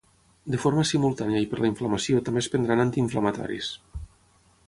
[0.53, 3.73] De forma simultània i per la inflamació també es prendran antiinflamatoris.